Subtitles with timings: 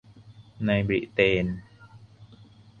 [0.67, 1.45] ในบริเตน